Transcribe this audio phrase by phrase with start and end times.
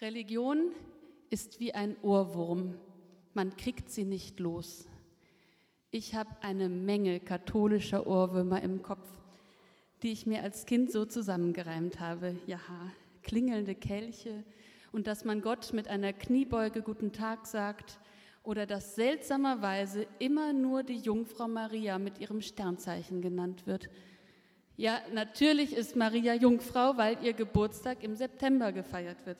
[0.00, 0.70] Religion
[1.28, 2.74] ist wie ein Ohrwurm.
[3.34, 4.86] Man kriegt sie nicht los.
[5.90, 9.08] Ich habe eine Menge katholischer Ohrwürmer im Kopf,
[10.04, 12.36] die ich mir als Kind so zusammengereimt habe.
[12.46, 12.60] Ja,
[13.24, 14.44] klingelnde Kelche
[14.92, 17.98] und dass man Gott mit einer Kniebeuge Guten Tag sagt
[18.44, 23.90] oder dass seltsamerweise immer nur die Jungfrau Maria mit ihrem Sternzeichen genannt wird.
[24.76, 29.38] Ja, natürlich ist Maria Jungfrau, weil ihr Geburtstag im September gefeiert wird.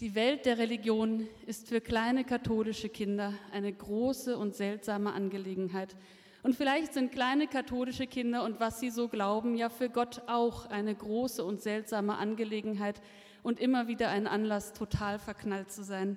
[0.00, 5.94] Die Welt der Religion ist für kleine katholische Kinder eine große und seltsame Angelegenheit.
[6.42, 10.66] Und vielleicht sind kleine katholische Kinder und was sie so glauben, ja für Gott auch
[10.66, 13.00] eine große und seltsame Angelegenheit
[13.44, 16.16] und immer wieder ein Anlass, total verknallt zu sein.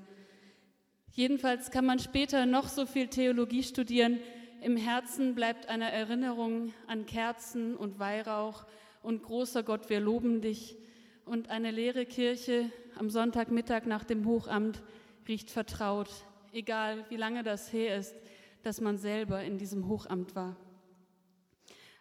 [1.12, 4.18] Jedenfalls kann man später noch so viel Theologie studieren.
[4.60, 8.66] Im Herzen bleibt eine Erinnerung an Kerzen und Weihrauch
[9.04, 10.78] und großer Gott, wir loben dich
[11.28, 14.82] und eine leere Kirche am Sonntagmittag nach dem Hochamt
[15.28, 16.10] riecht vertraut,
[16.54, 18.16] egal wie lange das her ist,
[18.64, 20.56] dass man selber in diesem Hochamt war.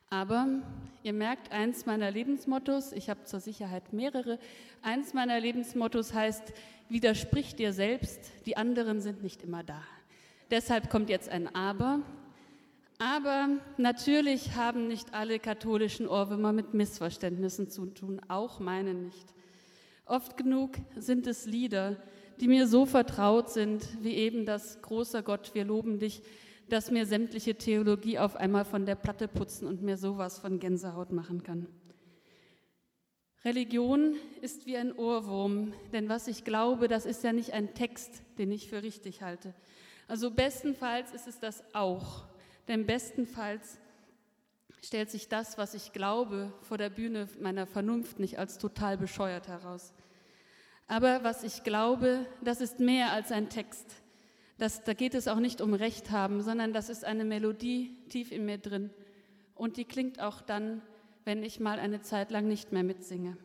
[0.09, 0.63] Aber
[1.03, 4.39] ihr merkt, eins meiner Lebensmottos, ich habe zur Sicherheit mehrere,
[4.81, 6.53] eins meiner Lebensmottos heißt,
[6.89, 9.83] widersprich dir selbst, die anderen sind nicht immer da.
[10.51, 12.03] Deshalb kommt jetzt ein Aber.
[12.99, 19.35] Aber natürlich haben nicht alle katholischen Ohrwürmer mit Missverständnissen zu tun, auch meine nicht.
[20.07, 21.97] Oft genug sind es Lieder,
[22.41, 26.23] die mir so vertraut sind, wie eben das großer Gott, wir loben dich,
[26.69, 31.13] dass mir sämtliche Theologie auf einmal von der Platte putzen und mir sowas von Gänsehaut
[31.13, 31.67] machen kann.
[33.45, 38.23] Religion ist wie ein Ohrwurm, denn was ich glaube, das ist ja nicht ein Text,
[38.39, 39.55] den ich für richtig halte.
[40.09, 42.25] Also bestenfalls ist es das auch.
[42.69, 43.78] Denn bestenfalls
[44.83, 49.48] stellt sich das, was ich glaube, vor der Bühne meiner Vernunft nicht als total bescheuert
[49.48, 49.92] heraus.
[50.89, 54.03] Aber was ich glaube, das ist mehr als ein Text.
[54.59, 58.33] Das, da geht es auch nicht um Recht haben, sondern das ist eine Melodie tief
[58.33, 58.91] in mir drin.
[59.55, 60.82] Und die klingt auch dann,
[61.25, 63.37] wenn ich mal eine Zeit lang nicht mehr mitsinge.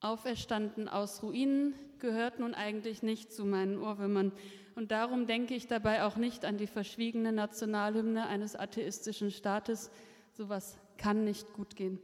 [0.00, 4.32] Auferstanden aus Ruinen gehört nun eigentlich nicht zu meinen Ohrwürmern.
[4.76, 9.90] Und darum denke ich dabei auch nicht an die verschwiegene Nationalhymne eines atheistischen Staates.
[10.32, 11.98] Sowas kann nicht gut gehen.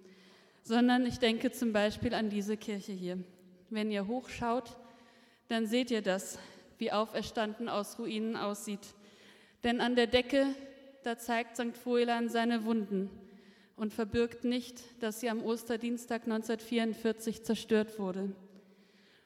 [0.65, 3.22] Sondern ich denke zum Beispiel an diese Kirche hier.
[3.71, 4.76] Wenn ihr hochschaut,
[5.47, 6.41] dann seht ihr das,
[6.78, 8.94] wie auferstanden aus Ruinen aussieht.
[9.62, 10.47] Denn an der Decke,
[11.05, 11.76] da zeigt St.
[11.76, 13.09] Foilan seine Wunden
[13.76, 18.32] und verbirgt nicht, dass sie am Osterdienstag 1944 zerstört wurde.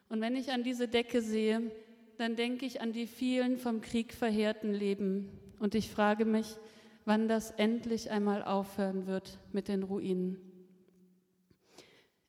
[0.08, 1.70] Und wenn ich an diese Decke sehe,
[2.16, 6.56] dann denke ich an die vielen vom Krieg verheerten Leben und ich frage mich,
[7.04, 10.38] wann das endlich einmal aufhören wird mit den Ruinen.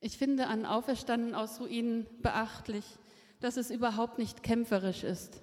[0.00, 2.84] Ich finde an Auferstanden aus Ruinen beachtlich,
[3.40, 5.42] dass es überhaupt nicht kämpferisch ist.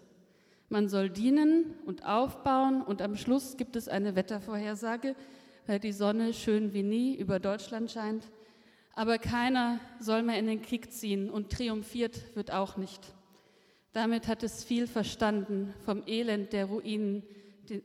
[0.70, 5.16] Man soll dienen und aufbauen und am Schluss gibt es eine Wettervorhersage,
[5.68, 8.24] weil die Sonne schön wie nie über Deutschland scheint.
[8.94, 13.14] Aber keiner soll mehr in den Krieg ziehen und triumphiert wird auch nicht.
[13.94, 17.24] Damit hat es viel verstanden vom Elend der Ruinen,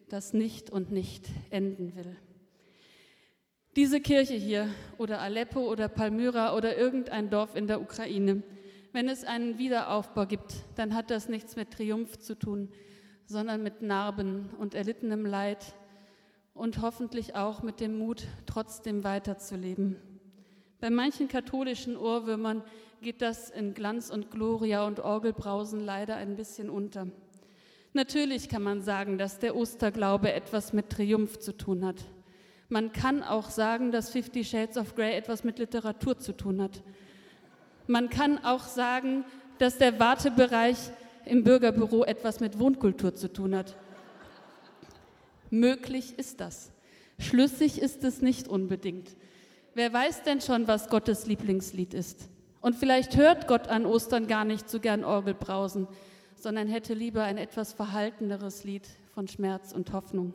[0.09, 2.17] das nicht und nicht enden will.
[3.75, 4.69] Diese Kirche hier
[4.99, 8.43] oder Aleppo oder Palmyra oder irgendein Dorf in der Ukraine,
[8.93, 12.69] wenn es einen Wiederaufbau gibt, dann hat das nichts mit Triumph zu tun,
[13.25, 15.75] sondern mit Narben und erlittenem Leid
[16.55, 19.97] und hoffentlich auch mit dem Mut, trotzdem weiterzuleben.
[20.81, 22.63] Bei manchen katholischen Ohrwürmern
[23.01, 27.07] geht das in Glanz und Gloria und Orgelbrausen leider ein bisschen unter.
[27.95, 31.97] Natürlich kann man sagen, dass der Osterglaube etwas mit Triumph zu tun hat.
[32.69, 36.83] Man kann auch sagen, dass Fifty Shades of Grey etwas mit Literatur zu tun hat.
[37.87, 39.25] Man kann auch sagen,
[39.59, 40.79] dass der Wartebereich
[41.27, 43.77] im Bürgerbüro etwas mit Wohnkultur zu tun hat.
[45.53, 46.73] Möglich ist das.
[47.19, 49.15] Schlüssig ist es nicht unbedingt.
[49.75, 52.31] Wer weiß denn schon, was Gottes Lieblingslied ist?
[52.63, 55.89] Und vielleicht hört Gott an Ostern gar nicht so gern Orgelbrausen,
[56.37, 60.33] sondern hätte lieber ein etwas verhalteneres Lied von Schmerz und Hoffnung.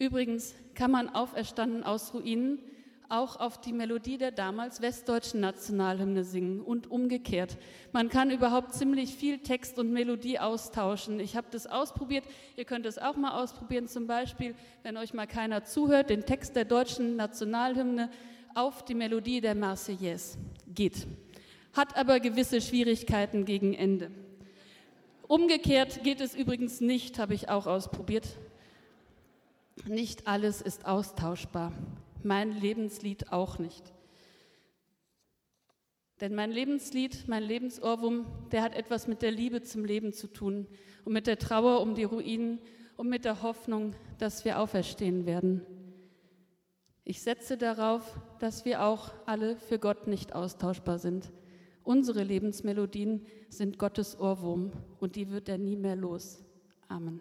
[0.00, 2.58] Übrigens kann man auferstanden aus Ruinen
[3.08, 7.56] auch auf die Melodie der damals westdeutschen Nationalhymne singen und umgekehrt.
[7.92, 11.18] Man kann überhaupt ziemlich viel Text und Melodie austauschen.
[11.18, 12.24] Ich habe das ausprobiert,
[12.56, 16.54] ihr könnt es auch mal ausprobieren, zum Beispiel, wenn euch mal keiner zuhört, den Text
[16.54, 18.10] der deutschen Nationalhymne
[18.54, 20.36] auf die Melodie der Marseillaise.
[20.66, 21.06] Geht.
[21.72, 24.10] Hat aber gewisse Schwierigkeiten gegen Ende.
[25.26, 28.26] Umgekehrt geht es übrigens nicht, habe ich auch ausprobiert.
[29.86, 31.72] Nicht alles ist austauschbar
[32.22, 33.92] mein Lebenslied auch nicht.
[36.20, 40.66] Denn mein Lebenslied, mein Lebensohrwurm, der hat etwas mit der Liebe zum Leben zu tun
[41.04, 42.58] und mit der Trauer um die Ruinen
[42.96, 45.64] und mit der Hoffnung, dass wir auferstehen werden.
[47.04, 51.32] Ich setze darauf, dass wir auch alle für Gott nicht austauschbar sind.
[51.84, 56.44] Unsere Lebensmelodien sind Gottes Ohrwurm und die wird er nie mehr los.
[56.88, 57.20] Amen.